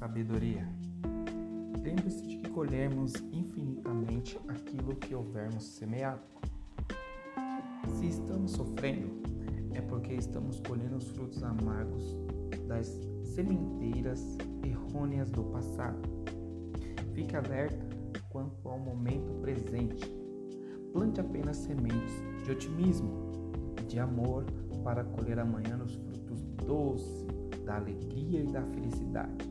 sabedoria. 0.00 0.66
Lembre-se 1.82 2.26
de 2.26 2.36
que 2.38 2.50
colhemos 2.50 3.14
infinitamente 3.32 4.38
aquilo 4.48 4.96
que 4.96 5.14
houvermos 5.14 5.64
semeado. 5.64 6.22
Se 7.98 8.06
estamos 8.06 8.52
sofrendo, 8.52 9.10
é 9.74 9.80
porque 9.80 10.14
estamos 10.14 10.60
colhendo 10.60 10.96
os 10.96 11.08
frutos 11.10 11.42
amargos 11.42 12.16
das 12.66 12.98
sementeiras 13.22 14.38
errôneas 14.62 15.30
do 15.30 15.44
passado. 15.44 16.00
Fique 17.14 17.36
alerta 17.36 17.86
quanto 18.30 18.68
ao 18.68 18.78
momento 18.78 19.32
presente. 19.40 20.10
Plante 20.92 21.20
apenas 21.20 21.56
sementes 21.56 22.22
de 22.44 22.52
otimismo 22.52 23.52
de 23.86 23.98
amor 23.98 24.44
para 24.82 25.04
colher 25.04 25.38
amanhã 25.38 25.78
os 25.82 25.94
frutos 25.94 26.42
doces 26.66 27.26
da 27.70 27.76
alegria 27.76 28.42
e 28.42 28.46
da 28.48 28.62
felicidade. 28.62 29.48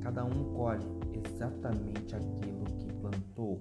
Cada 0.00 0.24
um 0.24 0.54
colhe 0.54 0.86
exatamente 1.12 2.16
aquilo 2.16 2.64
que 2.78 2.90
plantou. 2.94 3.60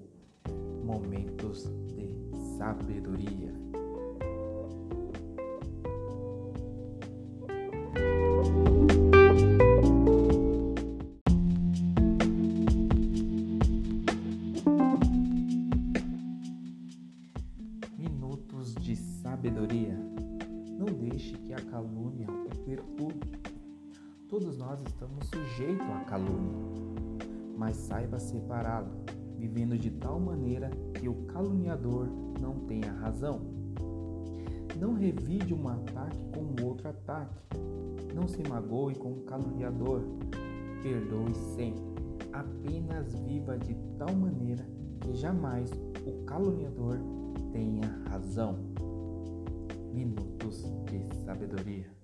Momentos 0.86 1.70
de 1.88 2.10
sabedoria. 2.58 3.54
Minutos 17.98 18.74
de 18.76 18.96
sabedoria. 18.96 20.00
Não 20.80 20.86
deixe 20.86 21.38
que 21.40 21.52
a 21.52 21.60
calúnia 21.60 22.28
o 22.30 22.64
perturbe. 22.64 23.07
Todos 24.40 24.56
nós 24.56 24.80
estamos 24.84 25.26
sujeitos 25.30 25.90
à 25.90 26.02
calúnia, 26.02 26.54
mas 27.58 27.76
saiba 27.76 28.20
separá-lo, 28.20 28.92
vivendo 29.36 29.76
de 29.80 29.90
tal 29.90 30.20
maneira 30.20 30.70
que 30.94 31.10
o 31.10 31.26
caluniador 31.26 32.06
não 32.40 32.60
tenha 32.68 32.92
razão. 32.92 33.42
Não 34.80 34.94
revide 34.94 35.56
um 35.56 35.68
ataque 35.68 36.20
com 36.36 36.64
outro 36.64 36.88
ataque. 36.88 37.34
Não 38.14 38.28
se 38.28 38.48
magoe 38.48 38.94
com 38.94 39.14
o 39.14 39.22
caluniador. 39.22 40.04
Perdoe 40.84 41.34
sempre. 41.56 41.82
Apenas 42.32 43.16
viva 43.16 43.58
de 43.58 43.74
tal 43.98 44.16
maneira 44.16 44.64
que 45.02 45.16
jamais 45.16 45.72
o 46.06 46.24
caluniador 46.26 47.00
tenha 47.52 47.88
razão. 48.08 48.56
Minutos 49.92 50.64
de 50.86 51.16
Sabedoria. 51.26 51.98